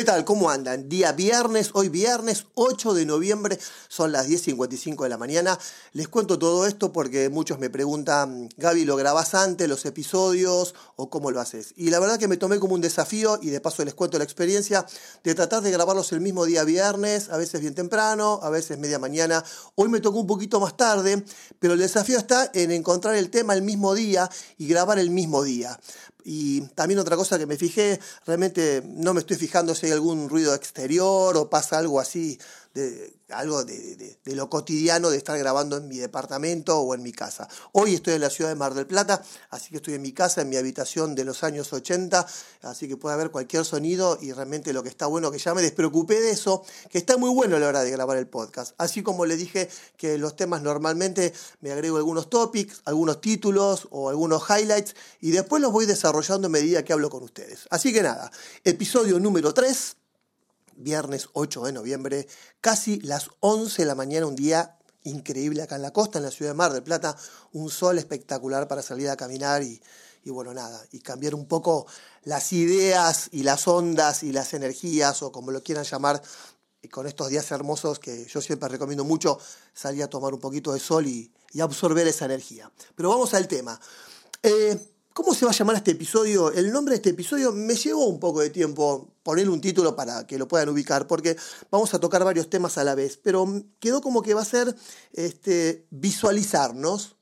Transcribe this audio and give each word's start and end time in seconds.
¿Qué 0.00 0.06
tal? 0.06 0.24
¿Cómo 0.24 0.48
andan? 0.48 0.88
Día 0.88 1.12
viernes, 1.12 1.72
hoy 1.74 1.90
viernes 1.90 2.46
8 2.54 2.94
de 2.94 3.04
noviembre, 3.04 3.58
son 3.88 4.12
las 4.12 4.30
10.55 4.30 5.02
de 5.02 5.10
la 5.10 5.18
mañana. 5.18 5.58
Les 5.92 6.08
cuento 6.08 6.38
todo 6.38 6.66
esto 6.66 6.90
porque 6.90 7.28
muchos 7.28 7.58
me 7.58 7.68
preguntan, 7.68 8.48
Gaby, 8.56 8.86
¿lo 8.86 8.96
grabás 8.96 9.34
antes 9.34 9.68
los 9.68 9.84
episodios 9.84 10.74
o 10.96 11.10
cómo 11.10 11.30
lo 11.30 11.38
haces? 11.38 11.74
Y 11.76 11.90
la 11.90 12.00
verdad 12.00 12.18
que 12.18 12.28
me 12.28 12.38
tomé 12.38 12.58
como 12.58 12.72
un 12.72 12.80
desafío 12.80 13.38
y 13.42 13.50
de 13.50 13.60
paso 13.60 13.84
les 13.84 13.92
cuento 13.92 14.16
la 14.16 14.24
experiencia 14.24 14.86
de 15.22 15.34
tratar 15.34 15.60
de 15.60 15.70
grabarlos 15.70 16.12
el 16.12 16.22
mismo 16.22 16.46
día 16.46 16.64
viernes, 16.64 17.28
a 17.28 17.36
veces 17.36 17.60
bien 17.60 17.74
temprano, 17.74 18.40
a 18.42 18.48
veces 18.48 18.78
media 18.78 18.98
mañana. 18.98 19.44
Hoy 19.74 19.90
me 19.90 20.00
tocó 20.00 20.18
un 20.18 20.26
poquito 20.26 20.60
más 20.60 20.78
tarde, 20.78 21.22
pero 21.58 21.74
el 21.74 21.78
desafío 21.78 22.16
está 22.16 22.50
en 22.54 22.70
encontrar 22.70 23.16
el 23.16 23.28
tema 23.28 23.52
el 23.52 23.60
mismo 23.60 23.94
día 23.94 24.30
y 24.56 24.66
grabar 24.66 24.98
el 24.98 25.10
mismo 25.10 25.42
día. 25.42 25.78
Y 26.24 26.62
también 26.74 27.00
otra 27.00 27.16
cosa 27.16 27.38
que 27.38 27.46
me 27.46 27.56
fijé, 27.56 28.00
realmente 28.26 28.82
no 28.84 29.14
me 29.14 29.20
estoy 29.20 29.36
fijando 29.36 29.74
si 29.74 29.86
hay 29.86 29.92
algún 29.92 30.28
ruido 30.28 30.54
exterior 30.54 31.36
o 31.36 31.50
pasa 31.50 31.78
algo 31.78 32.00
así 32.00 32.38
de 32.74 33.14
algo 33.30 33.64
de, 33.64 34.18
lo 34.24 34.48
cotidiano 34.48 35.10
de 35.10 35.16
estar 35.16 35.38
grabando 35.38 35.76
en 35.76 35.88
mi 35.88 35.98
departamento 35.98 36.80
o 36.80 36.94
en 36.94 37.02
mi 37.02 37.12
casa. 37.12 37.48
Hoy 37.72 37.94
estoy 37.94 38.14
en 38.14 38.20
la 38.20 38.30
ciudad 38.30 38.50
de 38.50 38.56
Mar 38.56 38.74
del 38.74 38.86
Plata, 38.86 39.22
así 39.50 39.70
que 39.70 39.76
estoy 39.76 39.94
en 39.94 40.02
mi 40.02 40.12
casa, 40.12 40.42
en 40.42 40.48
mi 40.48 40.56
habitación 40.56 41.14
de 41.14 41.24
los 41.24 41.42
años 41.42 41.72
80, 41.72 42.26
así 42.62 42.88
que 42.88 42.96
puede 42.96 43.14
haber 43.14 43.30
cualquier 43.30 43.64
sonido 43.64 44.18
y 44.20 44.32
realmente 44.32 44.72
lo 44.72 44.82
que 44.82 44.88
está 44.88 45.06
bueno 45.06 45.30
que 45.30 45.38
ya 45.38 45.54
me 45.54 45.62
despreocupé 45.62 46.20
de 46.20 46.30
eso, 46.30 46.64
que 46.90 46.98
está 46.98 47.16
muy 47.16 47.30
bueno 47.30 47.56
a 47.56 47.58
la 47.58 47.68
hora 47.68 47.82
de 47.82 47.90
grabar 47.90 48.16
el 48.18 48.26
podcast. 48.26 48.74
Así 48.78 49.02
como 49.02 49.26
le 49.26 49.36
dije 49.36 49.68
que 49.96 50.18
los 50.18 50.36
temas 50.36 50.62
normalmente 50.62 51.32
me 51.60 51.72
agrego 51.72 51.96
algunos 51.96 52.30
topics, 52.30 52.82
algunos 52.84 53.20
títulos 53.20 53.88
o 53.90 54.08
algunos 54.08 54.42
highlights 54.48 54.94
y 55.20 55.30
después 55.30 55.62
los 55.62 55.72
voy 55.72 55.86
desarrollando 55.86 56.46
a 56.46 56.50
medida 56.50 56.84
que 56.84 56.92
hablo 56.92 57.10
con 57.10 57.22
ustedes. 57.22 57.66
Así 57.70 57.92
que 57.92 58.02
nada, 58.02 58.30
episodio 58.64 59.18
número 59.18 59.52
3 59.54 59.96
viernes 60.80 61.28
8 61.32 61.64
de 61.64 61.72
noviembre, 61.72 62.26
casi 62.60 63.00
las 63.00 63.30
11 63.40 63.82
de 63.82 63.86
la 63.86 63.94
mañana, 63.94 64.26
un 64.26 64.36
día 64.36 64.76
increíble 65.04 65.62
acá 65.62 65.76
en 65.76 65.82
la 65.82 65.92
costa, 65.92 66.18
en 66.18 66.24
la 66.24 66.30
ciudad 66.30 66.50
de 66.50 66.56
Mar 66.56 66.72
del 66.72 66.82
Plata, 66.82 67.16
un 67.52 67.70
sol 67.70 67.98
espectacular 67.98 68.68
para 68.68 68.82
salir 68.82 69.08
a 69.08 69.16
caminar 69.16 69.62
y, 69.62 69.80
bueno, 70.26 70.52
nada, 70.52 70.84
y 70.92 71.00
cambiar 71.00 71.34
un 71.34 71.46
poco 71.46 71.86
las 72.24 72.52
ideas 72.52 73.28
y 73.32 73.42
las 73.42 73.66
ondas 73.66 74.22
y 74.22 74.32
las 74.32 74.52
energías, 74.54 75.22
o 75.22 75.32
como 75.32 75.50
lo 75.50 75.62
quieran 75.62 75.84
llamar, 75.84 76.22
con 76.90 77.06
estos 77.06 77.28
días 77.28 77.50
hermosos 77.50 77.98
que 77.98 78.24
yo 78.26 78.40
siempre 78.40 78.68
recomiendo 78.68 79.04
mucho, 79.04 79.38
salir 79.74 80.02
a 80.02 80.08
tomar 80.08 80.32
un 80.32 80.40
poquito 80.40 80.72
de 80.72 80.80
sol 80.80 81.06
y, 81.06 81.32
absorber 81.60 82.06
esa 82.06 82.26
energía. 82.26 82.70
Pero 82.94 83.08
vamos 83.08 83.34
al 83.34 83.48
tema. 83.48 83.78
Eh, 84.40 84.78
¿Cómo 85.22 85.34
se 85.34 85.44
va 85.44 85.50
a 85.50 85.54
llamar 85.54 85.76
este 85.76 85.90
episodio? 85.90 86.50
El 86.50 86.72
nombre 86.72 86.92
de 86.92 86.96
este 86.96 87.10
episodio 87.10 87.52
me 87.52 87.74
llevó 87.74 88.06
un 88.06 88.18
poco 88.18 88.40
de 88.40 88.48
tiempo 88.48 89.12
ponerle 89.22 89.52
un 89.52 89.60
título 89.60 89.94
para 89.94 90.26
que 90.26 90.38
lo 90.38 90.48
puedan 90.48 90.70
ubicar, 90.70 91.06
porque 91.06 91.36
vamos 91.70 91.92
a 91.92 92.00
tocar 92.00 92.24
varios 92.24 92.48
temas 92.48 92.78
a 92.78 92.84
la 92.84 92.94
vez, 92.94 93.18
pero 93.22 93.46
quedó 93.80 94.00
como 94.00 94.22
que 94.22 94.32
va 94.32 94.40
a 94.40 94.46
ser 94.46 94.74
este, 95.12 95.86
visualizarnos 95.90 97.16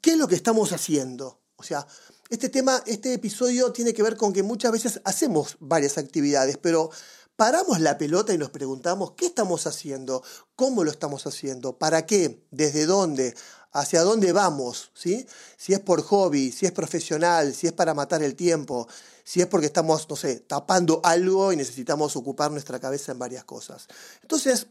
qué 0.00 0.12
es 0.12 0.16
lo 0.16 0.28
que 0.28 0.36
estamos 0.36 0.70
haciendo. 0.72 1.40
O 1.56 1.64
sea, 1.64 1.88
este 2.30 2.48
tema, 2.48 2.80
este 2.86 3.14
episodio 3.14 3.72
tiene 3.72 3.92
que 3.92 4.04
ver 4.04 4.16
con 4.16 4.32
que 4.32 4.44
muchas 4.44 4.70
veces 4.70 5.00
hacemos 5.02 5.56
varias 5.58 5.98
actividades, 5.98 6.56
pero 6.56 6.88
paramos 7.34 7.80
la 7.80 7.98
pelota 7.98 8.32
y 8.32 8.38
nos 8.38 8.50
preguntamos 8.50 9.14
qué 9.16 9.26
estamos 9.26 9.66
haciendo, 9.66 10.22
cómo 10.54 10.84
lo 10.84 10.92
estamos 10.92 11.26
haciendo, 11.26 11.78
para 11.78 12.06
qué, 12.06 12.44
desde 12.52 12.86
dónde, 12.86 13.34
hacia 13.72 14.02
dónde 14.02 14.32
vamos, 14.32 14.90
¿sí? 14.94 15.26
Si 15.56 15.72
es 15.72 15.80
por 15.80 16.02
hobby, 16.02 16.52
si 16.52 16.66
es 16.66 16.72
profesional, 16.72 17.54
si 17.54 17.66
es 17.66 17.72
para 17.72 17.94
matar 17.94 18.22
el 18.22 18.36
tiempo, 18.36 18.86
si 19.24 19.40
es 19.40 19.46
porque 19.46 19.66
estamos, 19.66 20.08
no 20.08 20.16
sé, 20.16 20.40
tapando 20.40 21.00
algo 21.04 21.52
y 21.52 21.56
necesitamos 21.56 22.16
ocupar 22.16 22.50
nuestra 22.50 22.78
cabeza 22.78 23.12
en 23.12 23.18
varias 23.18 23.44
cosas. 23.44 23.88
Entonces, 24.22 24.66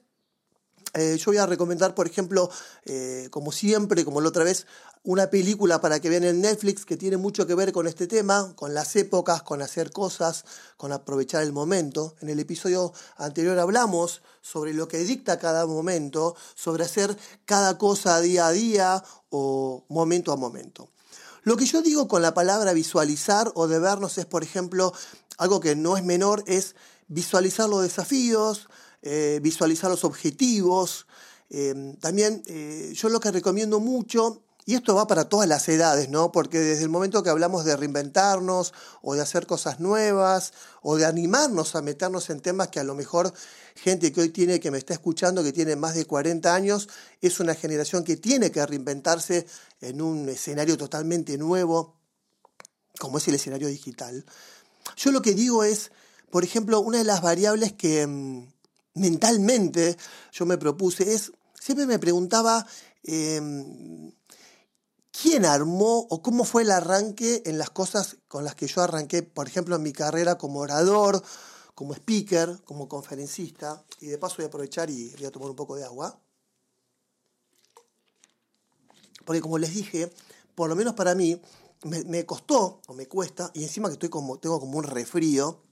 eh, 0.94 1.18
yo 1.18 1.26
voy 1.32 1.38
a 1.38 1.46
recomendar, 1.46 1.96
por 1.96 2.08
ejemplo, 2.08 2.50
eh, 2.86 3.28
como 3.32 3.52
siempre, 3.52 4.04
como 4.04 4.22
la 4.22 4.30
otra 4.30 4.44
vez, 4.44 4.68
una 5.04 5.30
película 5.30 5.82
para 5.82 6.00
que 6.00 6.10
vean 6.10 6.24
en 6.24 6.42
Netflix 6.42 6.86
que 6.86 6.98
tiene 6.98 7.18
mucho 7.18 7.48
que 7.48 7.56
ver 7.56 7.72
con 7.72 7.88
este 7.88 8.06
tema, 8.08 8.54
con 8.56 8.74
las 8.74 8.96
épocas, 8.96 9.42
con 9.42 9.62
hacer 9.62 9.92
cosas, 9.92 10.46
con 10.78 10.92
aprovechar 10.92 11.42
el 11.42 11.54
momento. 11.54 12.16
En 12.22 12.30
el 12.30 12.40
episodio 12.40 12.94
anterior 13.18 13.58
hablamos 13.58 14.22
sobre 14.42 14.74
lo 14.74 14.88
que 14.88 15.00
dicta 15.00 15.40
cada 15.40 15.66
momento, 15.66 16.36
sobre 16.56 16.84
hacer 16.84 17.18
cada 17.46 17.78
cosa 17.78 18.20
día 18.22 18.48
a 18.48 18.52
día 18.52 19.04
o 19.30 19.86
momento 19.90 20.32
a 20.32 20.36
momento. 20.36 20.90
Lo 21.44 21.58
que 21.58 21.66
yo 21.66 21.82
digo 21.82 22.08
con 22.08 22.22
la 22.22 22.36
palabra 22.36 22.74
visualizar 22.74 23.52
o 23.56 23.68
de 23.68 23.80
vernos 23.80 24.20
es, 24.20 24.28
por 24.28 24.44
ejemplo, 24.44 24.94
algo 25.40 25.60
que 25.60 25.76
no 25.76 25.98
es 25.98 26.04
menor, 26.04 26.44
es 26.46 26.76
visualizar 27.08 27.68
los 27.68 27.82
desafíos, 27.82 28.70
eh, 29.02 29.40
visualizar 29.42 29.90
los 29.90 30.04
objetivos. 30.04 31.08
Eh, 31.50 31.96
también 32.00 32.44
eh, 32.48 32.92
yo 32.96 33.10
lo 33.10 33.20
que 33.20 33.32
recomiendo 33.32 33.80
mucho, 33.80 34.44
y 34.66 34.76
esto 34.76 34.94
va 34.94 35.08
para 35.08 35.28
todas 35.28 35.50
las 35.50 35.68
edades, 35.70 36.10
¿no? 36.10 36.32
Porque 36.32 36.60
desde 36.60 36.84
el 36.84 36.90
momento 36.90 37.24
que 37.24 37.32
hablamos 37.32 37.66
de 37.66 37.76
reinventarnos 37.76 38.74
o 39.02 39.16
de 39.16 39.22
hacer 39.22 39.48
cosas 39.48 39.80
nuevas 39.80 40.54
o 40.84 40.98
de 40.98 41.06
animarnos 41.06 41.76
a 41.76 41.82
meternos 41.82 42.30
en 42.30 42.42
temas 42.42 42.68
que 42.68 42.80
a 42.80 42.84
lo 42.84 42.94
mejor 42.94 43.34
gente 43.76 44.12
que 44.12 44.22
hoy 44.22 44.30
tiene, 44.30 44.60
que 44.60 44.70
me 44.70 44.78
está 44.78 44.94
escuchando, 44.94 45.44
que 45.44 45.52
tiene 45.52 45.76
más 45.76 45.96
de 45.96 46.06
40 46.06 46.54
años, 46.54 46.90
es 47.22 47.40
una 47.40 47.56
generación 47.56 48.04
que 48.04 48.18
tiene 48.18 48.52
que 48.52 48.64
reinventarse 48.64 49.48
en 49.82 50.02
un 50.02 50.30
escenario 50.30 50.78
totalmente 50.78 51.38
nuevo, 51.40 51.96
como 53.00 53.18
es 53.18 53.28
el 53.28 53.36
escenario 53.36 53.68
digital. 53.68 54.26
Yo 54.96 55.12
lo 55.12 55.24
que 55.24 55.34
digo 55.34 55.64
es, 55.64 55.92
por 56.30 56.44
ejemplo, 56.44 56.80
una 56.82 57.00
de 57.00 57.04
las 57.04 57.22
variables 57.22 57.74
que 57.74 58.06
mm, 58.06 58.48
mentalmente 58.94 59.98
yo 60.32 60.46
me 60.46 60.58
propuse 60.58 61.14
es, 61.14 61.32
siempre 61.60 61.86
me 61.86 62.00
preguntaba 62.00 62.66
em, 63.04 64.12
quién 65.12 65.46
armó 65.46 66.08
o 66.10 66.22
cómo 66.22 66.44
fue 66.44 66.64
el 66.64 66.72
arranque 66.72 67.44
en 67.46 67.58
las 67.58 67.70
cosas 67.70 68.18
con 68.28 68.44
las 68.44 68.56
que 68.56 68.68
yo 68.68 68.82
arranqué, 68.82 69.24
por 69.24 69.48
ejemplo, 69.48 69.76
en 69.76 69.84
mi 69.84 69.94
carrera 69.94 70.38
como 70.38 70.60
orador, 70.60 71.22
como 71.76 71.94
speaker, 71.94 72.60
como 72.66 72.88
conferencista. 72.88 73.84
Y 74.00 74.08
de 74.08 74.18
paso 74.18 74.38
voy 74.38 74.46
a 74.46 74.48
aprovechar 74.48 74.90
y 74.90 75.12
voy 75.16 75.26
a 75.26 75.32
tomar 75.32 75.50
un 75.50 75.56
poco 75.56 75.76
de 75.76 75.84
agua. 75.84 76.20
Porque 79.26 79.42
como 79.42 79.58
les 79.58 79.74
dije, 79.74 80.12
por 80.56 80.70
lo 80.70 80.76
menos 80.76 80.94
para 80.94 81.16
mí, 81.16 81.40
me, 81.84 82.26
costó 82.26 82.82
o 82.88 82.94
me 82.94 83.08
cuesta, 83.08 83.52
y 83.54 83.64
encima 83.64 83.88
que 83.88 83.94
estoy 83.94 84.10
como, 84.10 84.38
tengo 84.38 84.60
como 84.60 84.78
un 84.78 84.84
refrío, 84.84 85.64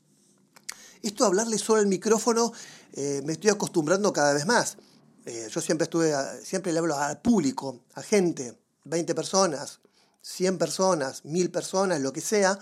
esto 1.02 1.24
de 1.24 1.28
hablarle 1.28 1.58
solo 1.58 1.82
al 1.82 1.88
micrófono 1.88 2.52
eh, 2.94 3.22
me 3.26 3.34
estoy 3.34 3.50
acostumbrando 3.50 4.12
cada 4.12 4.34
vez 4.34 4.46
más. 4.46 4.78
Eh, 5.26 5.48
yo 5.52 5.62
siempre 5.62 5.84
estuve, 5.84 6.14
siempre 6.44 6.74
le 6.74 6.80
hablo 6.80 6.98
al 6.98 7.22
público, 7.22 7.82
a 7.94 8.02
gente, 8.02 8.58
20 8.86 9.14
personas, 9.14 9.80
100 10.22 10.58
personas, 10.58 11.24
1000 11.26 11.52
personas, 11.52 12.02
lo 12.02 12.12
que 12.12 12.22
sea, 12.22 12.58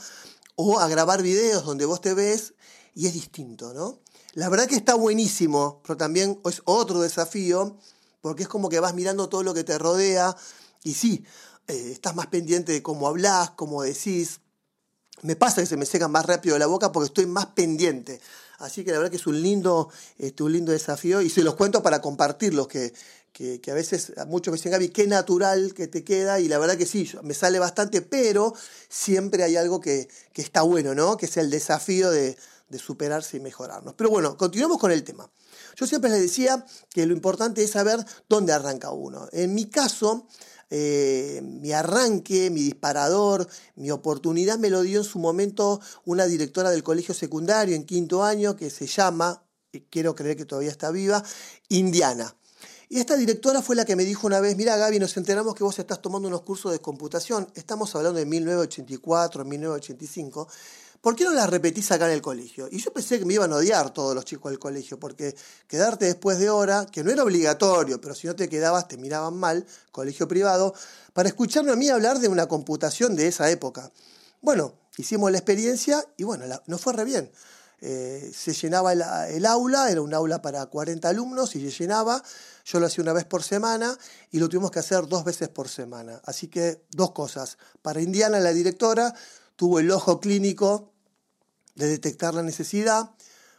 o 0.55 0.79
a 0.79 0.87
grabar 0.87 1.21
videos 1.21 1.63
donde 1.65 1.85
vos 1.85 2.01
te 2.01 2.13
ves 2.13 2.53
y 2.93 3.07
es 3.07 3.13
distinto, 3.13 3.73
¿no? 3.73 3.99
La 4.33 4.49
verdad 4.49 4.67
que 4.67 4.75
está 4.75 4.95
buenísimo, 4.95 5.81
pero 5.83 5.97
también 5.97 6.39
es 6.45 6.61
otro 6.65 7.01
desafío, 7.01 7.77
porque 8.21 8.43
es 8.43 8.49
como 8.49 8.69
que 8.69 8.79
vas 8.79 8.93
mirando 8.93 9.29
todo 9.29 9.43
lo 9.43 9.53
que 9.53 9.63
te 9.63 9.77
rodea 9.77 10.35
y 10.83 10.93
sí, 10.93 11.23
eh, 11.67 11.91
estás 11.93 12.15
más 12.15 12.27
pendiente 12.27 12.71
de 12.71 12.83
cómo 12.83 13.07
hablas, 13.07 13.51
cómo 13.51 13.83
decís, 13.83 14.41
me 15.23 15.35
pasa 15.35 15.61
que 15.61 15.67
se 15.67 15.77
me 15.77 15.85
seca 15.85 16.07
más 16.07 16.25
rápido 16.25 16.57
la 16.57 16.67
boca 16.67 16.91
porque 16.91 17.07
estoy 17.07 17.25
más 17.25 17.47
pendiente. 17.47 18.19
Así 18.59 18.83
que 18.83 18.91
la 18.91 18.97
verdad 18.97 19.11
que 19.11 19.17
es 19.17 19.27
un 19.27 19.41
lindo, 19.41 19.89
este, 20.17 20.43
un 20.43 20.53
lindo 20.53 20.71
desafío 20.71 21.21
y 21.21 21.29
se 21.29 21.43
los 21.43 21.55
cuento 21.55 21.83
para 21.83 22.01
compartirlos, 22.01 22.67
que, 22.67 22.91
que, 23.31 23.61
a 23.69 23.73
veces 23.75 24.13
muchos 24.27 24.51
me 24.51 24.57
dicen, 24.57 24.71
Gaby, 24.71 24.89
qué 24.89 25.05
natural 25.05 25.73
que 25.75 25.87
te 25.87 26.03
queda 26.03 26.39
y 26.39 26.47
la 26.47 26.57
verdad 26.57 26.75
que 26.75 26.87
sí, 26.87 27.07
me 27.21 27.35
sale 27.35 27.59
bastante, 27.59 28.01
pero 28.01 28.55
siempre 28.89 29.43
hay 29.43 29.57
algo 29.57 29.79
que, 29.79 30.07
que 30.33 30.41
está 30.41 30.63
bueno, 30.63 30.95
¿no? 30.95 31.17
Que 31.17 31.27
es 31.27 31.37
el 31.37 31.51
desafío 31.51 32.09
de, 32.09 32.35
de 32.69 32.79
superarse 32.79 33.37
y 33.37 33.39
mejorarnos. 33.39 33.93
Pero 33.93 34.09
bueno, 34.09 34.37
continuamos 34.37 34.79
con 34.79 34.91
el 34.91 35.03
tema. 35.03 35.29
Yo 35.75 35.85
siempre 35.85 36.09
les 36.09 36.21
decía 36.21 36.65
que 36.89 37.05
lo 37.05 37.13
importante 37.13 37.63
es 37.63 37.71
saber 37.71 38.03
dónde 38.27 38.53
arranca 38.53 38.91
uno. 38.91 39.27
En 39.31 39.53
mi 39.53 39.65
caso, 39.65 40.27
eh, 40.69 41.41
mi 41.43 41.71
arranque, 41.71 42.49
mi 42.49 42.61
disparador, 42.61 43.47
mi 43.75 43.91
oportunidad 43.91 44.57
me 44.57 44.69
lo 44.69 44.81
dio 44.81 44.99
en 44.99 45.05
su 45.05 45.19
momento 45.19 45.79
una 46.05 46.25
directora 46.25 46.69
del 46.71 46.83
colegio 46.83 47.13
secundario 47.13 47.75
en 47.75 47.85
quinto 47.85 48.23
año 48.23 48.55
que 48.55 48.69
se 48.69 48.87
llama, 48.87 49.43
y 49.71 49.81
quiero 49.81 50.15
creer 50.15 50.37
que 50.37 50.45
todavía 50.45 50.71
está 50.71 50.91
viva, 50.91 51.23
Indiana. 51.69 52.33
Y 52.89 52.99
esta 52.99 53.17
directora 53.17 53.61
fue 53.61 53.75
la 53.75 53.83
que 53.83 53.97
me 53.97 54.05
dijo 54.05 54.27
una 54.27 54.39
vez, 54.39 54.55
mira 54.55 54.77
Gaby, 54.77 54.99
nos 54.99 55.17
enteramos 55.17 55.55
que 55.55 55.63
vos 55.63 55.77
estás 55.77 56.01
tomando 56.01 56.29
unos 56.29 56.43
cursos 56.43 56.71
de 56.71 56.79
computación, 56.79 57.47
estamos 57.55 57.93
hablando 57.95 58.17
de 58.17 58.25
1984, 58.25 59.43
1985, 59.43 60.47
¿por 61.01 61.15
qué 61.15 61.23
no 61.23 61.31
las 61.31 61.49
repetís 61.49 61.91
acá 61.91 62.07
en 62.07 62.13
el 62.13 62.21
colegio? 62.21 62.67
Y 62.71 62.79
yo 62.79 62.91
pensé 62.91 63.19
que 63.19 63.25
me 63.25 63.33
iban 63.33 63.51
a 63.53 63.57
odiar 63.57 63.91
todos 63.91 64.13
los 64.15 64.25
chicos 64.25 64.51
del 64.51 64.59
colegio, 64.59 64.99
porque 64.99 65.35
quedarte 65.67 66.05
después 66.05 66.39
de 66.39 66.49
hora, 66.49 66.85
que 66.85 67.03
no 67.03 67.11
era 67.11 67.23
obligatorio, 67.23 67.99
pero 68.01 68.15
si 68.15 68.27
no 68.27 68.35
te 68.35 68.49
quedabas 68.49 68.87
te 68.87 68.97
miraban 68.97 69.35
mal, 69.35 69.65
colegio 69.91 70.27
privado, 70.27 70.73
para 71.13 71.29
escucharme 71.29 71.71
a 71.71 71.75
mí 71.75 71.89
hablar 71.89 72.19
de 72.19 72.27
una 72.27 72.47
computación 72.47 73.15
de 73.15 73.27
esa 73.27 73.49
época. 73.49 73.91
Bueno, 74.41 74.73
hicimos 74.97 75.31
la 75.31 75.37
experiencia 75.37 76.03
y 76.17 76.23
bueno, 76.23 76.45
nos 76.67 76.81
fue 76.81 76.93
re 76.93 77.05
bien. 77.05 77.31
eh, 77.79 78.31
se 78.33 78.53
llenaba 78.53 78.93
el, 78.93 79.45
aula, 79.45 79.91
era 79.91 80.01
un 80.01 80.13
aula 80.13 80.41
para 80.41 80.65
40 80.65 81.09
alumnos 81.09 81.55
y 81.55 81.61
se 81.69 81.83
llenaba. 81.83 82.23
Yo 82.65 82.79
lo 82.79 82.87
hacía 82.87 83.03
una 83.03 83.13
vez 83.13 83.25
por 83.25 83.43
semana 83.43 83.97
y 84.31 84.39
lo 84.39 84.49
tuvimos 84.49 84.71
que 84.71 84.79
hacer 84.79 85.07
dos 85.07 85.23
veces 85.23 85.49
por 85.49 85.69
semana. 85.69 86.19
Así 86.25 86.47
que 86.47 86.83
dos 86.91 87.11
cosas. 87.11 87.57
Para 87.81 88.01
Indiana, 88.01 88.39
la 88.39 88.51
directora 88.51 89.13
tuvo 89.57 89.79
el 89.79 89.91
ojo 89.91 90.21
clínico 90.21 90.93
de 91.75 91.87
detectar 91.87 92.33
la 92.33 92.43
necesidad, 92.43 93.11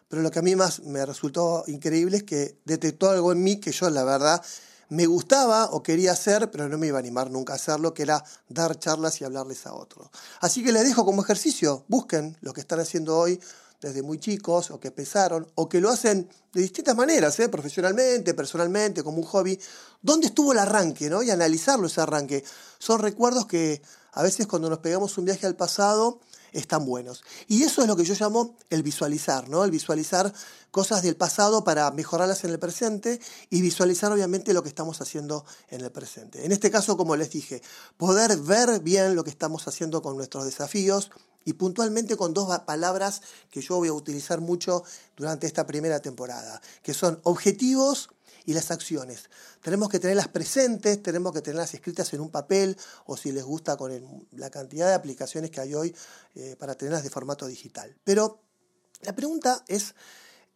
pero 0.09 0.23
lo 0.23 0.31
que 0.31 0.39
a 0.39 0.43
mí 0.43 0.56
más 0.56 0.81
me 0.81 1.05
resultó 1.05 1.65
increíble 1.67 2.19
es 2.19 2.23
que 2.23 2.59
detectó 2.65 3.11
algo 3.11 3.33
en 3.33 3.43
mí 3.43 3.61
que 3.61 3.73
yo, 3.73 3.91
la 3.91 4.05
verdad, 4.05 4.43
me 4.89 5.05
gustaba 5.05 5.67
o 5.67 5.83
quería 5.83 6.12
hacer, 6.12 6.50
pero 6.50 6.69
no 6.69 6.79
me 6.79 6.87
iba 6.87 6.97
a 6.97 7.00
animar 7.00 7.31
nunca 7.31 7.53
a 7.53 7.56
hacerlo, 7.56 7.93
que 7.93 8.05
era 8.05 8.25
dar 8.49 8.79
charlas 8.79 9.21
y 9.21 9.25
hablarles 9.25 9.67
a 9.67 9.75
otros. 9.75 10.09
Así 10.41 10.65
que 10.65 10.73
les 10.73 10.85
dejo 10.85 11.05
como 11.05 11.23
ejercicio, 11.23 11.85
busquen 11.89 12.39
lo 12.41 12.55
que 12.55 12.62
están 12.62 12.81
haciendo 12.81 13.19
hoy 13.19 13.39
desde 13.81 14.03
muy 14.03 14.19
chicos 14.19 14.71
o 14.71 14.81
que 14.81 14.89
empezaron 14.89 15.47
o 15.55 15.69
que 15.69 15.81
lo 15.81 15.91
hacen 15.91 16.29
de 16.53 16.62
distintas 16.62 16.97
maneras, 16.97 17.39
¿eh? 17.39 17.49
profesionalmente, 17.49 18.35
personalmente, 18.35 19.03
como 19.03 19.19
un 19.19 19.25
hobby. 19.25 19.59
¿Dónde 20.00 20.29
estuvo 20.29 20.53
el 20.53 20.59
arranque? 20.59 21.11
¿no? 21.11 21.23
Y 21.23 21.31
analizarlo 21.31 21.87
ese 21.87 22.00
arranque. 22.00 22.43
Son 22.79 23.00
recuerdos 23.00 23.47
que 23.47 23.83
a 24.13 24.23
veces 24.23 24.47
cuando 24.47 24.71
nos 24.71 24.79
pegamos 24.79 25.17
un 25.19 25.25
viaje 25.25 25.47
al 25.47 25.57
pasado 25.57 26.21
están 26.53 26.85
buenos. 26.87 27.25
Y 27.47 27.63
eso 27.63 27.83
es 27.83 27.89
lo 27.89 27.97
que 27.97 28.05
yo 28.05 28.15
llamo 28.19 28.57
el 28.71 28.83
visualizar, 28.83 29.49
¿no? 29.49 29.65
El 29.65 29.71
visualizar 29.71 30.33
cosas 30.71 31.03
del 31.03 31.17
pasado 31.17 31.65
para 31.65 31.91
mejorarlas 31.91 32.45
en 32.45 32.51
el 32.51 32.59
presente 32.59 33.21
y 33.51 33.61
visualizar 33.61 34.13
obviamente 34.13 34.53
lo 34.53 34.63
que 34.63 34.69
estamos 34.69 35.01
haciendo 35.01 35.45
en 35.69 35.81
el 35.81 35.91
presente. 35.91 36.45
En 36.45 36.53
este 36.53 36.71
caso, 36.71 36.97
como 36.97 37.17
les 37.17 37.31
dije, 37.31 37.63
poder 37.97 38.37
ver 38.39 38.81
bien 38.81 39.15
lo 39.15 39.25
que 39.25 39.31
estamos 39.31 39.67
haciendo 39.69 40.03
con 40.03 40.17
nuestros 40.17 40.45
desafíos 40.45 41.11
y 41.45 41.55
puntualmente 41.55 42.17
con 42.17 42.35
dos 42.35 42.59
palabras 42.61 43.23
que 43.51 43.63
yo 43.63 43.77
voy 43.77 43.89
a 43.89 43.93
utilizar 43.93 44.41
mucho 44.41 44.85
durante 45.17 45.47
esta 45.47 45.67
primera 45.67 46.01
temporada, 46.01 46.61
que 46.83 46.93
son 46.93 47.21
objetivos 47.23 48.11
y 48.49 48.55
las 48.55 48.71
acciones. 48.71 49.29
Tenemos 49.61 49.91
que 49.91 49.99
tenerlas 49.99 50.29
presentes, 50.29 51.03
tenemos 51.03 51.35
que 51.35 51.43
tenerlas 51.43 51.75
escritas 51.75 52.11
en 52.15 52.23
un 52.23 52.31
papel 52.31 52.79
o 53.05 53.15
si 53.15 53.31
les 53.31 53.45
gusta 53.45 53.77
con 53.77 53.93
la 54.33 54.49
cantidad 54.49 54.89
de 54.89 54.95
aplicaciones 54.95 55.50
que 55.50 55.61
hay 55.61 55.75
hoy 55.75 55.95
eh, 56.35 56.56
para 56.59 56.75
tenerlas 56.75 57.03
de 57.03 57.11
formato 57.11 57.47
digital. 57.47 57.95
Pero 58.05 58.41
la 59.03 59.15
pregunta 59.15 59.62
es, 59.69 59.95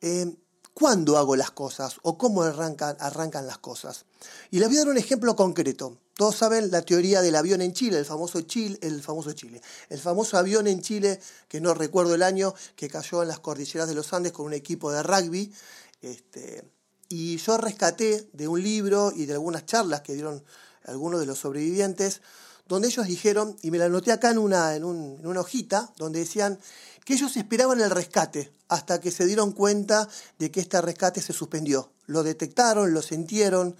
eh, 0.01 0.35
¿cuándo 0.73 1.19
hago 1.19 1.37
las 1.37 1.51
cosas 1.51 1.97
o 2.01 2.17
cómo 2.17 2.45
arrancan, 2.45 2.97
arrancan 2.99 3.47
las 3.47 3.59
cosas? 3.59 4.07
Y 4.51 4.59
les 4.59 4.69
voy 4.69 4.79
a 4.79 4.81
dar 4.81 4.89
un 4.89 4.97
ejemplo 4.97 5.37
concreto. 5.37 5.99
Todos 6.17 6.37
saben 6.37 6.71
la 6.71 6.81
teoría 6.81 7.21
del 7.21 7.37
avión 7.37 7.61
en 7.61 7.75
Chile, 7.75 7.99
el 7.99 8.07
famoso 8.07 8.41
Chile, 8.41 8.79
el 8.81 9.03
famoso 9.03 9.33
Chile. 9.35 9.61
El 9.91 9.99
famoso 9.99 10.39
avión 10.39 10.67
en 10.67 10.81
Chile, 10.81 11.21
que 11.47 11.61
no 11.61 11.75
recuerdo 11.75 12.15
el 12.15 12.23
año, 12.23 12.55
que 12.75 12.89
cayó 12.89 13.21
en 13.21 13.29
las 13.29 13.41
cordilleras 13.41 13.87
de 13.87 13.95
los 13.95 14.15
Andes 14.15 14.33
con 14.33 14.47
un 14.47 14.55
equipo 14.55 14.91
de 14.91 15.03
rugby. 15.03 15.53
Este, 16.01 16.65
y 17.13 17.37
yo 17.37 17.59
rescaté 17.59 18.27
de 18.33 18.49
un 18.49 18.63
libro 18.63 19.13
y 19.15 19.27
de 19.27 19.35
algunas 19.35 19.67
charlas 19.67 20.01
que 20.01 20.15
dieron 20.15 20.43
algunos 20.87 21.21
de 21.21 21.27
los 21.27 21.39
sobrevivientes, 21.39 22.23
donde 22.67 22.89
ellos 22.89 23.07
dijeron, 23.07 23.55
y 23.61 23.71
me 23.71 23.77
la 23.77 23.85
anoté 23.85 24.13
acá 24.13 24.31
en 24.31 24.39
una, 24.39 24.75
en, 24.75 24.83
una 24.83 25.41
hojita, 25.41 25.93
donde 25.99 26.21
decían 26.21 26.59
que 27.05 27.13
ellos 27.13 27.37
esperaban 27.37 27.83
el 27.83 27.91
rescate 27.91 28.51
hasta 28.69 28.99
que 28.99 29.11
se 29.11 29.27
dieron 29.27 29.53
cuenta 29.53 30.09
de 30.39 30.51
que 30.51 30.61
este 30.61 30.81
rescate 30.81 31.21
se 31.21 31.35
suspendió. 31.35 31.93
Lo 32.07 32.23
detectaron, 32.23 32.95
lo 32.95 33.03
sintieron, 33.03 33.77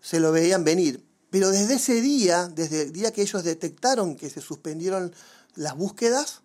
se 0.00 0.20
lo 0.20 0.30
veían 0.30 0.62
venir. 0.62 1.04
Pero 1.28 1.50
desde 1.50 1.74
ese 1.74 2.00
día, 2.00 2.46
desde 2.46 2.82
el 2.82 2.92
día 2.92 3.12
que 3.12 3.22
ellos 3.22 3.42
detectaron 3.42 4.14
que 4.14 4.30
se 4.30 4.40
suspendieron 4.40 5.12
las 5.56 5.76
búsquedas, 5.76 6.42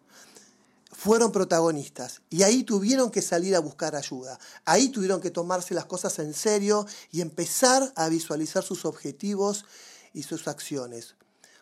fueron 1.06 1.32
protagonistas 1.32 2.24
y 2.32 2.42
ahí 2.42 2.64
tuvieron 2.64 3.12
que 3.12 3.22
salir 3.22 3.56
a 3.56 3.60
buscar 3.60 3.96
ayuda. 3.96 4.40
Ahí 4.66 4.90
tuvieron 4.90 5.22
que 5.22 5.30
tomarse 5.30 5.76
las 5.76 5.86
cosas 5.86 6.18
en 6.18 6.34
serio 6.34 6.88
y 7.12 7.22
empezar 7.22 7.94
a 7.96 8.10
visualizar 8.10 8.64
sus 8.64 8.86
objetivos 8.86 9.66
y 10.14 10.24
sus 10.24 10.48
acciones. 10.48 11.14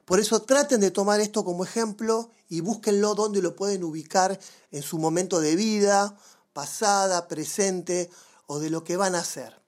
Por 0.05 0.21
eso 0.21 0.43
traten 0.43 0.79
de 0.79 0.91
tomar 0.91 1.19
esto 1.19 1.43
como 1.43 1.65
ejemplo 1.65 2.31
y 2.47 2.61
búsquenlo 2.61 3.15
donde 3.15 3.41
lo 3.41 3.53
pueden 3.53 3.83
ubicar 3.83 4.39
en 4.71 4.81
su 4.81 4.97
momento 4.97 5.41
de 5.41 5.57
vida, 5.57 6.17
pasada, 6.53 7.27
presente 7.27 8.09
o 8.47 8.59
de 8.59 8.69
lo 8.69 8.85
que 8.85 8.95
van 8.95 9.13
a 9.13 9.19
hacer. 9.19 9.59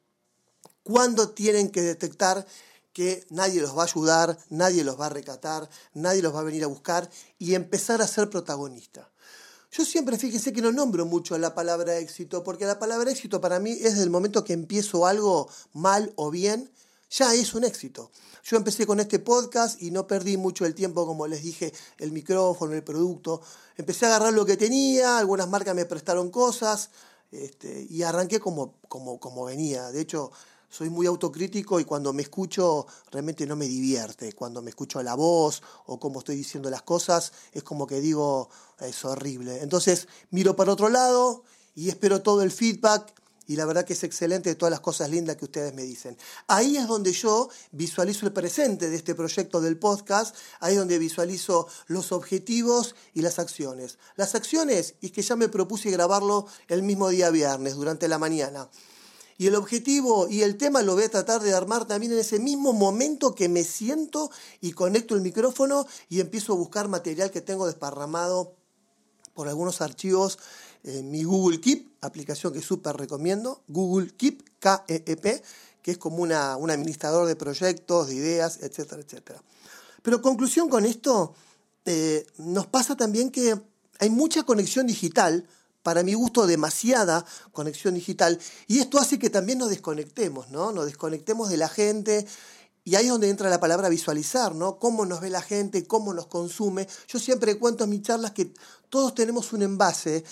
¿Cuándo 0.83 1.31
tienen 1.31 1.69
que 1.69 1.81
detectar 1.81 2.47
que 2.93 3.27
nadie 3.29 3.59
los 3.59 3.77
va 3.77 3.81
a 3.81 3.87
ayudar, 3.87 4.37
nadie 4.47 4.85
los 4.85 4.97
va 4.97 5.07
a 5.07 5.09
recatar, 5.09 5.69
nadie 5.93 6.21
los 6.21 6.33
va 6.33 6.39
a 6.39 6.43
venir 6.43 6.63
a 6.63 6.67
buscar 6.67 7.09
y 7.37 7.55
empezar 7.55 8.01
a 8.01 8.07
ser 8.07 8.29
protagonista? 8.29 9.11
Yo 9.77 9.83
siempre 9.83 10.17
fíjense 10.17 10.53
que 10.53 10.61
no 10.61 10.71
nombro 10.71 11.05
mucho 11.05 11.37
la 11.37 11.53
palabra 11.53 11.97
éxito, 11.97 12.45
porque 12.45 12.65
la 12.65 12.79
palabra 12.79 13.11
éxito 13.11 13.41
para 13.41 13.59
mí 13.59 13.71
es 13.71 13.83
desde 13.83 14.03
el 14.03 14.09
momento 14.09 14.45
que 14.45 14.53
empiezo 14.53 15.05
algo 15.05 15.49
mal 15.73 16.13
o 16.15 16.31
bien, 16.31 16.71
ya 17.09 17.33
es 17.33 17.53
un 17.53 17.65
éxito. 17.65 18.09
Yo 18.45 18.55
empecé 18.55 18.87
con 18.87 19.01
este 19.01 19.19
podcast 19.19 19.81
y 19.81 19.91
no 19.91 20.07
perdí 20.07 20.37
mucho 20.37 20.65
el 20.65 20.75
tiempo, 20.75 21.05
como 21.05 21.27
les 21.27 21.43
dije, 21.43 21.73
el 21.97 22.13
micrófono, 22.13 22.73
el 22.73 22.85
producto. 22.85 23.41
Empecé 23.75 24.05
a 24.05 24.15
agarrar 24.15 24.33
lo 24.33 24.45
que 24.45 24.55
tenía, 24.55 25.17
algunas 25.17 25.49
marcas 25.49 25.75
me 25.75 25.85
prestaron 25.85 26.31
cosas 26.31 26.89
este, 27.31 27.85
y 27.89 28.01
arranqué 28.03 28.39
como, 28.39 28.75
como, 28.87 29.19
como 29.19 29.43
venía. 29.43 29.91
De 29.91 29.99
hecho, 29.99 30.31
soy 30.75 30.89
muy 30.89 31.07
autocrítico 31.07 31.79
y 31.79 31.85
cuando 31.85 32.11
me 32.11 32.23
escucho 32.23 32.85
realmente 33.09 33.45
no 33.45 33.55
me 33.55 33.65
divierte. 33.65 34.33
Cuando 34.33 34.61
me 34.61 34.71
escucho 34.71 35.01
la 35.01 35.15
voz 35.15 35.63
o 35.85 35.97
cómo 35.97 36.19
estoy 36.19 36.35
diciendo 36.35 36.69
las 36.69 36.81
cosas, 36.81 37.31
es 37.53 37.63
como 37.63 37.87
que 37.87 38.01
digo, 38.01 38.49
es 38.81 39.05
horrible. 39.05 39.61
Entonces 39.61 40.09
miro 40.31 40.57
para 40.57 40.73
otro 40.73 40.89
lado 40.89 41.43
y 41.75 41.87
espero 41.87 42.21
todo 42.21 42.41
el 42.41 42.51
feedback 42.51 43.13
y 43.47 43.55
la 43.55 43.65
verdad 43.65 43.85
que 43.85 43.93
es 43.93 44.03
excelente 44.03 44.49
de 44.49 44.55
todas 44.55 44.71
las 44.71 44.81
cosas 44.81 45.09
lindas 45.09 45.37
que 45.37 45.45
ustedes 45.45 45.73
me 45.73 45.83
dicen. 45.83 46.17
Ahí 46.47 46.75
es 46.75 46.87
donde 46.87 47.13
yo 47.13 47.47
visualizo 47.71 48.25
el 48.25 48.33
presente 48.33 48.89
de 48.89 48.97
este 48.97 49.15
proyecto 49.15 49.61
del 49.61 49.77
podcast, 49.77 50.35
ahí 50.59 50.73
es 50.73 50.79
donde 50.79 50.99
visualizo 50.99 51.69
los 51.87 52.11
objetivos 52.11 52.95
y 53.13 53.21
las 53.21 53.39
acciones. 53.39 53.97
Las 54.17 54.35
acciones, 54.35 54.95
y 54.99 55.11
que 55.11 55.21
ya 55.21 55.37
me 55.37 55.47
propuse 55.47 55.89
grabarlo 55.91 56.47
el 56.67 56.83
mismo 56.83 57.07
día 57.09 57.29
viernes, 57.29 57.75
durante 57.75 58.09
la 58.09 58.17
mañana. 58.17 58.67
Y 59.37 59.47
el 59.47 59.55
objetivo 59.55 60.27
y 60.29 60.43
el 60.43 60.57
tema 60.57 60.81
lo 60.81 60.93
voy 60.95 61.03
a 61.03 61.09
tratar 61.09 61.41
de 61.41 61.53
armar 61.53 61.85
también 61.85 62.13
en 62.13 62.19
ese 62.19 62.39
mismo 62.39 62.71
momento 62.71 63.35
que 63.35 63.49
me 63.49 63.63
siento 63.63 64.31
y 64.61 64.71
conecto 64.71 65.15
el 65.15 65.21
micrófono 65.21 65.85
y 66.09 66.21
empiezo 66.21 66.53
a 66.53 66.55
buscar 66.55 66.87
material 66.87 67.31
que 67.31 67.41
tengo 67.41 67.65
desparramado 67.65 68.55
por 69.33 69.49
algunos 69.49 69.81
archivos 69.81 70.39
en 70.83 71.11
mi 71.11 71.23
Google 71.23 71.59
Keep, 71.59 71.97
aplicación 72.01 72.53
que 72.53 72.61
súper 72.61 72.95
recomiendo, 72.95 73.61
Google 73.67 74.13
Keep, 74.15 74.59
K-E-E-P, 74.59 75.43
que 75.81 75.91
es 75.91 75.97
como 75.97 76.17
una, 76.17 76.55
un 76.55 76.71
administrador 76.71 77.27
de 77.27 77.35
proyectos, 77.35 78.07
de 78.07 78.15
ideas, 78.15 78.59
etcétera, 78.61 79.01
etcétera. 79.01 79.43
Pero 80.01 80.21
conclusión 80.21 80.69
con 80.69 80.85
esto, 80.85 81.35
eh, 81.85 82.25
nos 82.37 82.67
pasa 82.67 82.95
también 82.95 83.31
que 83.31 83.59
hay 83.99 84.09
mucha 84.09 84.43
conexión 84.43 84.87
digital 84.87 85.47
para 85.85 86.01
mi 86.01 86.15
gusto, 86.15 86.47
demasiada 86.47 87.23
conexión 87.51 87.93
digital. 87.93 88.39
Y 88.65 88.79
esto 88.79 88.97
hace 88.97 89.19
que 89.19 89.29
también 89.29 89.59
nos 89.59 89.69
desconectemos, 89.69 90.49
¿no? 90.49 90.71
Nos 90.71 90.85
desconectemos 90.87 91.47
de 91.47 91.57
la 91.57 91.69
gente. 91.69 92.25
Y 92.83 92.95
ahí 92.95 93.05
es 93.05 93.11
donde 93.11 93.29
entra 93.29 93.51
la 93.51 93.59
palabra 93.59 93.87
visualizar, 93.87 94.55
¿no? 94.55 94.79
Cómo 94.79 95.05
nos 95.05 95.21
ve 95.21 95.29
la 95.29 95.43
gente, 95.43 95.85
cómo 95.85 96.11
nos 96.11 96.25
consume. 96.25 96.87
Yo 97.07 97.19
siempre 97.19 97.59
cuento 97.59 97.83
en 97.83 97.91
mis 97.91 98.01
charlas 98.01 98.31
que 98.31 98.51
todos 98.89 99.13
tenemos 99.13 99.53
un 99.53 99.61
envase, 99.61 100.23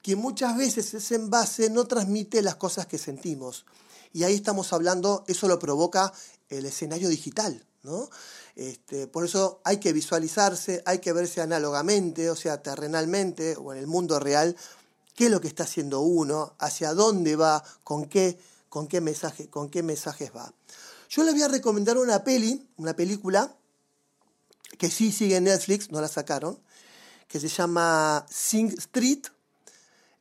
que 0.00 0.16
muchas 0.16 0.56
veces 0.56 0.94
ese 0.94 1.16
envase 1.16 1.68
no 1.68 1.84
transmite 1.84 2.40
las 2.40 2.56
cosas 2.56 2.86
que 2.86 2.96
sentimos. 2.96 3.66
Y 4.14 4.24
ahí 4.24 4.34
estamos 4.34 4.72
hablando, 4.72 5.24
eso 5.28 5.46
lo 5.46 5.58
provoca 5.58 6.10
el 6.48 6.64
escenario 6.64 7.10
digital, 7.10 7.66
¿no? 7.82 8.08
Este, 8.56 9.08
por 9.08 9.26
eso 9.26 9.60
hay 9.64 9.76
que 9.76 9.92
visualizarse, 9.92 10.82
hay 10.86 11.00
que 11.00 11.12
verse 11.12 11.42
análogamente, 11.42 12.30
o 12.30 12.36
sea, 12.36 12.62
terrenalmente 12.62 13.56
o 13.56 13.74
en 13.74 13.78
el 13.78 13.86
mundo 13.86 14.18
real, 14.18 14.56
qué 15.14 15.26
es 15.26 15.30
lo 15.30 15.40
que 15.40 15.48
está 15.48 15.64
haciendo 15.64 16.00
uno, 16.00 16.54
hacia 16.58 16.94
dónde 16.94 17.36
va, 17.36 17.62
con 17.84 18.06
qué, 18.06 18.38
con 18.68 18.86
qué, 18.86 19.00
mensaje, 19.00 19.48
con 19.48 19.68
qué 19.68 19.82
mensajes 19.82 20.30
va. 20.34 20.52
Yo 21.08 21.24
les 21.24 21.34
voy 21.34 21.42
a 21.42 21.48
recomendar 21.48 21.98
una 21.98 22.24
peli, 22.24 22.66
una 22.76 22.96
película, 22.96 23.54
que 24.78 24.90
sí 24.90 25.12
sigue 25.12 25.36
en 25.36 25.44
Netflix, 25.44 25.90
no 25.90 26.00
la 26.00 26.08
sacaron, 26.08 26.58
que 27.28 27.38
se 27.38 27.48
llama 27.48 28.26
Sing 28.30 28.68
Street. 28.78 29.26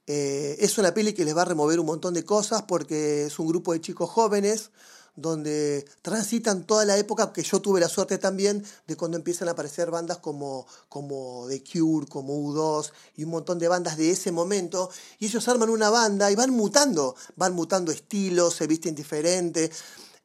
Eh, 0.07 0.57
es 0.59 0.77
una 0.77 0.93
peli 0.93 1.13
que 1.13 1.23
les 1.23 1.35
va 1.35 1.43
a 1.43 1.45
remover 1.45 1.79
un 1.79 1.85
montón 1.85 2.13
de 2.13 2.25
cosas 2.25 2.63
porque 2.63 3.25
es 3.25 3.39
un 3.39 3.47
grupo 3.47 3.73
de 3.73 3.81
chicos 3.81 4.09
jóvenes 4.09 4.71
donde 5.15 5.85
transitan 6.01 6.65
toda 6.65 6.85
la 6.85 6.97
época 6.97 7.33
que 7.33 7.43
yo 7.43 7.61
tuve 7.61 7.79
la 7.79 7.89
suerte 7.89 8.17
también 8.17 8.63
de 8.87 8.95
cuando 8.95 9.17
empiezan 9.17 9.47
a 9.47 9.51
aparecer 9.51 9.91
bandas 9.91 10.17
como, 10.17 10.65
como 10.89 11.45
The 11.49 11.63
Cure, 11.63 12.07
como 12.07 12.33
U2 12.33 12.91
y 13.17 13.23
un 13.25 13.31
montón 13.31 13.59
de 13.59 13.67
bandas 13.67 13.97
de 13.97 14.11
ese 14.11 14.31
momento, 14.31 14.89
y 15.19 15.25
ellos 15.25 15.47
arman 15.47 15.69
una 15.69 15.89
banda 15.89 16.31
y 16.31 16.35
van 16.35 16.51
mutando, 16.51 17.15
van 17.35 17.53
mutando 17.53 17.91
estilos, 17.91 18.55
se 18.55 18.67
visten 18.67 18.95
diferentes. 18.95 19.71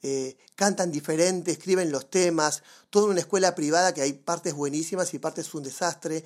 Eh, 0.03 0.37
cantan 0.55 0.93
diferente, 0.93 1.51
escriben 1.51 1.91
los 1.91 2.09
temas, 2.11 2.63
toda 2.91 3.07
una 3.09 3.21
escuela 3.21 3.55
privada 3.55 3.93
que 3.93 4.03
hay 4.03 4.13
partes 4.13 4.55
buenísimas 4.55 5.13
y 5.15 5.19
partes 5.19 5.53
un 5.55 5.65
desastre, 5.65 6.23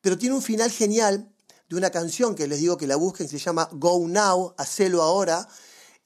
pero 0.00 0.16
tiene 0.16 0.36
un 0.36 0.42
final 0.42 0.70
genial 0.70 1.28
de 1.68 1.76
una 1.76 1.90
canción 1.90 2.34
que 2.34 2.46
les 2.46 2.60
digo 2.60 2.76
que 2.76 2.86
la 2.86 2.96
busquen, 2.96 3.28
se 3.28 3.38
llama 3.38 3.68
Go 3.72 4.06
Now, 4.06 4.54
hacelo 4.56 5.02
ahora. 5.02 5.48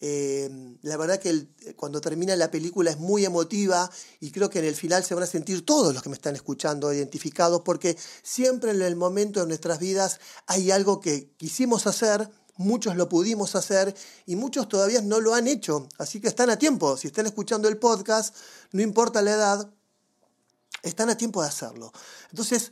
Eh, 0.01 0.49
la 0.83 0.97
verdad 0.97 1.19
que 1.19 1.49
cuando 1.75 2.01
termina 2.01 2.37
la 2.37 2.53
película 2.53 2.91
es 2.91 2.99
muy 2.99 3.25
emotiva 3.25 3.91
y 4.21 4.31
creo 4.31 4.49
que 4.49 4.61
en 4.61 4.67
el 4.67 4.77
final 4.77 5.03
se 5.03 5.15
van 5.15 5.25
a 5.25 5.27
sentir 5.27 5.67
todos 5.67 5.93
los 5.93 6.05
que 6.05 6.09
me 6.09 6.15
están 6.15 6.37
escuchando 6.37 6.93
identificados 6.93 7.63
porque 7.63 7.97
siempre 8.23 8.71
en 8.71 8.81
el 8.83 8.95
momento 8.95 9.41
de 9.41 9.47
nuestras 9.47 9.81
vidas 9.81 10.21
hay 10.47 10.71
algo 10.71 11.01
que 11.01 11.33
quisimos 11.37 11.89
hacer, 11.89 12.31
muchos 12.57 12.95
lo 12.95 13.09
pudimos 13.09 13.57
hacer 13.57 13.93
y 14.25 14.37
muchos 14.37 14.69
todavía 14.69 15.03
no 15.03 15.21
lo 15.21 15.35
han 15.35 15.49
hecho, 15.49 15.89
así 15.99 16.21
que 16.21 16.29
están 16.29 16.51
a 16.51 16.59
tiempo, 16.59 16.97
si 16.97 17.09
están 17.09 17.27
escuchando 17.27 17.69
el 17.69 17.79
podcast, 17.79 18.37
no 18.71 18.83
importa 18.83 19.21
la 19.21 19.33
edad, 19.33 19.71
están 20.85 21.11
a 21.11 21.17
tiempo 21.17 21.43
de 21.43 21.49
hacerlo. 21.49 21.93
Entonces, 22.31 22.71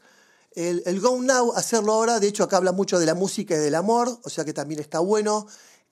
el, 0.52 0.83
el 0.87 1.00
Go 1.00 1.21
Now, 1.21 1.52
hacerlo 1.54 1.92
ahora, 1.92 2.21
de 2.21 2.28
hecho 2.28 2.45
acá 2.45 2.56
habla 2.56 2.73
mucho 2.73 3.00
de 3.00 3.06
la 3.06 3.14
música 3.14 3.54
y 3.54 3.59
del 3.59 3.75
amor, 3.75 4.21
o 4.23 4.30
sea 4.30 4.45
que 4.45 4.52
también 4.52 4.80
está 4.80 5.00
bueno, 5.00 5.47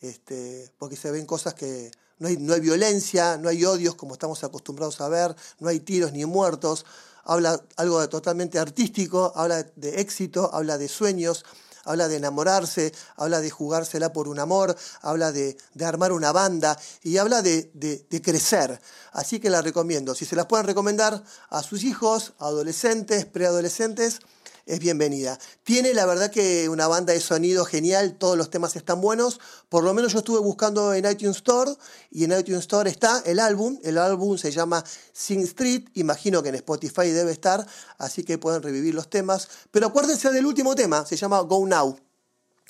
este, 0.09 0.71
porque 0.79 0.97
se 0.97 1.11
ven 1.11 1.27
cosas 1.27 1.55
que 1.55 1.91
no 2.19 2.29
hay, 2.29 2.37
no 2.37 2.55
hay 2.55 2.61
violencia, 2.61 3.37
no 3.37 3.49
hay 3.49 3.65
odios 3.65 3.95
como 3.95 4.15
estamos 4.15 4.45
acostumbrados 4.45 5.01
a 5.01 5.09
ver, 5.09 5.35
no 5.59 5.69
hay 5.69 5.81
tiros 5.81 6.13
ni 6.13 6.25
muertos, 6.25 6.85
habla 7.25 7.61
algo 7.77 8.01
de 8.01 8.09
totalmente 8.09 8.59
artístico, 8.59 9.33
habla 9.35 9.63
de 9.77 10.01
éxito, 10.01 10.51
habla 10.53 10.79
de 10.79 10.89
sueños, 10.89 11.45
habla 11.85 12.09
de 12.09 12.17
enamorarse, 12.17 12.93
habla 13.17 13.41
de 13.41 13.51
jugársela 13.51 14.13
por 14.13 14.29
un 14.29 14.39
amor, 14.39 14.77
habla 15.03 15.33
de, 15.33 15.57
armar 15.85 16.13
una 16.13 16.33
banda 16.33 16.79
y 17.03 17.19
habla 17.19 17.43
de, 17.43 17.71
de, 17.75 18.23
crecer. 18.23 18.81
Así 19.13 19.39
que 19.39 19.51
la 19.51 19.63
recomiendo. 19.63 20.15
Si 20.15 20.25
se 20.25 20.37
las 20.37 20.47
pueden 20.47 20.67
recomendar 20.67 21.23
a 21.51 21.63
sus 21.63 21.85
hijos, 21.85 22.33
adolescentes, 22.39 23.27
preadolescentes, 23.27 24.21
es 24.67 24.79
bienvenida. 24.79 25.39
Tiene 25.63 25.93
la 25.93 26.07
verdad 26.07 26.31
que 26.31 26.69
una 26.69 26.87
banda 26.87 27.13
de 27.13 27.21
sonido 27.21 27.65
genial, 27.65 28.17
todos 28.17 28.37
los 28.37 28.51
temas 28.51 28.77
están 28.77 29.01
buenos. 29.01 29.41
Por 29.69 29.85
lo 29.85 29.93
menos 29.93 30.13
yo 30.13 30.21
estuve 30.21 30.39
buscando 30.39 30.95
en 30.95 31.05
iTunes 31.05 31.37
Store 31.37 31.71
y 32.11 32.25
en 32.25 32.33
iTunes 32.33 32.61
Store 32.61 32.89
está 32.89 33.23
el 33.27 33.41
álbum. 33.41 33.79
El 33.83 33.99
álbum 33.99 34.39
se 34.39 34.51
llama 34.51 34.83
Sing 35.13 35.41
Street, 35.41 35.89
imagino 35.95 36.43
que 36.43 36.49
en 36.49 36.55
Spotify 36.57 37.11
debe 37.11 37.33
estar, 37.33 37.67
así 37.99 38.25
que 38.25 38.39
pueden 38.39 38.63
revivir 38.63 38.95
los 38.95 39.11
temas. 39.11 39.49
Pero 39.71 39.89
acuérdense 39.89 40.31
del 40.31 40.47
último 40.47 40.75
tema, 40.75 41.05
se 41.05 41.17
llama 41.17 41.41
Go 41.41 41.67
Now. 41.67 41.99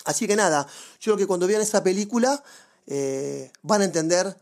Así 0.04 0.26
que 0.26 0.36
nada, 0.36 0.66
yo 1.00 1.12
creo 1.12 1.16
que 1.16 1.26
cuando 1.26 1.46
vean 1.46 1.62
esa 1.62 1.82
película 1.82 2.42
eh, 2.86 3.50
van 3.62 3.82
a 3.82 3.84
entender 3.84 4.36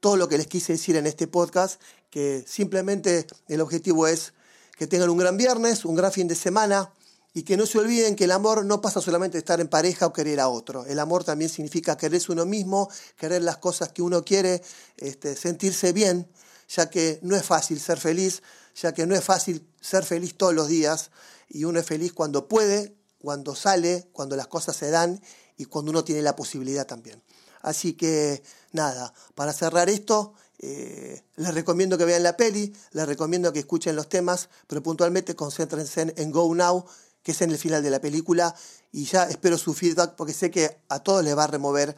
todo 0.00 0.16
lo 0.16 0.28
que 0.28 0.36
les 0.36 0.46
quise 0.46 0.74
decir 0.74 0.96
en 0.96 1.06
este 1.06 1.26
podcast, 1.26 1.80
que 2.10 2.44
simplemente 2.46 3.26
el 3.48 3.60
objetivo 3.60 4.06
es 4.06 4.34
que 4.82 4.88
tengan 4.88 5.10
un 5.10 5.16
gran 5.16 5.36
viernes, 5.36 5.84
un 5.84 5.94
gran 5.94 6.10
fin 6.10 6.26
de 6.26 6.34
semana 6.34 6.92
y 7.32 7.44
que 7.44 7.56
no 7.56 7.66
se 7.66 7.78
olviden 7.78 8.16
que 8.16 8.24
el 8.24 8.32
amor 8.32 8.64
no 8.64 8.80
pasa 8.80 9.00
solamente 9.00 9.36
de 9.36 9.38
estar 9.38 9.60
en 9.60 9.68
pareja 9.68 10.06
o 10.06 10.12
querer 10.12 10.40
a 10.40 10.48
otro. 10.48 10.84
El 10.86 10.98
amor 10.98 11.22
también 11.22 11.48
significa 11.48 11.96
quererse 11.96 12.32
uno 12.32 12.46
mismo, 12.46 12.90
querer 13.16 13.42
las 13.42 13.58
cosas 13.58 13.90
que 13.90 14.02
uno 14.02 14.24
quiere, 14.24 14.60
este, 14.96 15.36
sentirse 15.36 15.92
bien, 15.92 16.28
ya 16.68 16.90
que 16.90 17.20
no 17.22 17.36
es 17.36 17.44
fácil 17.44 17.78
ser 17.78 18.00
feliz, 18.00 18.42
ya 18.74 18.92
que 18.92 19.06
no 19.06 19.14
es 19.14 19.22
fácil 19.22 19.64
ser 19.80 20.02
feliz 20.02 20.36
todos 20.36 20.52
los 20.52 20.66
días 20.66 21.12
y 21.48 21.62
uno 21.62 21.78
es 21.78 21.86
feliz 21.86 22.12
cuando 22.12 22.48
puede, 22.48 22.96
cuando 23.20 23.54
sale, 23.54 24.08
cuando 24.10 24.34
las 24.34 24.48
cosas 24.48 24.74
se 24.74 24.90
dan 24.90 25.22
y 25.56 25.66
cuando 25.66 25.92
uno 25.92 26.02
tiene 26.02 26.22
la 26.22 26.34
posibilidad 26.34 26.88
también. 26.88 27.22
Así 27.60 27.92
que 27.92 28.42
nada, 28.72 29.14
para 29.36 29.52
cerrar 29.52 29.88
esto, 29.88 30.34
eh, 30.64 31.24
les 31.34 31.54
recomiendo 31.54 31.98
que 31.98 32.04
vean 32.04 32.22
la 32.22 32.36
peli, 32.36 32.72
les 32.92 33.06
recomiendo 33.06 33.52
que 33.52 33.58
escuchen 33.58 33.96
los 33.96 34.08
temas, 34.08 34.48
pero 34.68 34.80
puntualmente 34.80 35.34
concéntrense 35.34 36.14
en, 36.16 36.30
Go 36.30 36.54
Now, 36.54 36.86
que 37.24 37.32
es 37.32 37.42
en 37.42 37.50
el 37.50 37.58
final 37.58 37.82
de 37.82 37.90
la 37.90 38.00
película, 38.00 38.54
y 38.92 39.04
ya 39.04 39.24
espero 39.24 39.58
su 39.58 39.74
feedback 39.74 40.14
porque 40.14 40.32
sé 40.32 40.52
que 40.52 40.78
a 40.88 41.00
todos 41.00 41.24
les 41.24 41.36
va 41.36 41.44
a 41.44 41.48
remover 41.48 41.96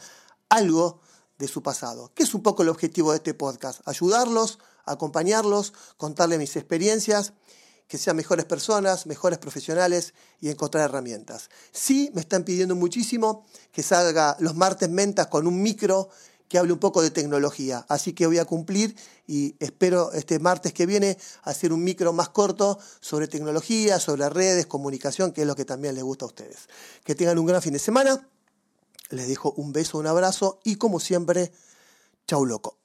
algo 0.48 1.00
de 1.36 1.46
su 1.46 1.62
pasado, 1.62 2.10
que 2.14 2.22
es 2.22 2.32
un 2.34 2.42
poco 2.42 2.62
el 2.62 2.70
objetivo 2.70 3.10
de 3.10 3.18
este 3.18 3.34
podcast, 3.34 3.86
ayudarlos, 3.86 4.58
acompañarlos, 4.86 5.74
contarles 5.98 6.38
mis 6.38 6.56
experiencias, 6.56 7.34
que 7.86 7.98
sean 7.98 8.16
mejores 8.16 8.46
personas, 8.46 9.04
mejores 9.04 9.38
profesionales 9.38 10.14
y 10.40 10.48
encontrar 10.48 10.84
herramientas. 10.84 11.50
Sí, 11.70 12.10
me 12.14 12.22
están 12.22 12.44
pidiendo 12.44 12.74
muchísimo 12.74 13.44
que 13.72 13.82
salga 13.82 14.38
los 14.40 14.54
martes 14.54 14.88
mentas 14.88 15.26
con 15.26 15.46
un 15.46 15.60
micro 15.60 16.08
que 16.54 16.58
hable 16.58 16.72
un 16.72 16.78
poco 16.78 17.02
de 17.02 17.10
tecnología. 17.10 17.84
Así 17.88 18.12
que 18.12 18.28
voy 18.28 18.38
a 18.38 18.44
cumplir 18.44 18.94
y 19.26 19.56
espero 19.58 20.12
este 20.12 20.38
martes 20.38 20.72
que 20.72 20.86
viene 20.86 21.18
hacer 21.42 21.72
un 21.72 21.82
micro 21.82 22.12
más 22.12 22.28
corto 22.28 22.78
sobre 23.00 23.26
tecnología, 23.26 23.98
sobre 23.98 24.28
redes, 24.28 24.66
comunicación, 24.66 25.32
que 25.32 25.40
es 25.40 25.48
lo 25.48 25.56
que 25.56 25.64
también 25.64 25.96
les 25.96 26.04
gusta 26.04 26.26
a 26.26 26.28
ustedes. 26.28 26.68
Que 27.02 27.16
tengan 27.16 27.40
un 27.40 27.46
gran 27.46 27.60
fin 27.60 27.72
de 27.72 27.80
semana. 27.80 28.28
Les 29.10 29.26
dejo 29.26 29.52
un 29.56 29.72
beso, 29.72 29.98
un 29.98 30.06
abrazo 30.06 30.60
y 30.62 30.76
como 30.76 31.00
siempre, 31.00 31.50
chau 32.28 32.46
loco. 32.46 32.83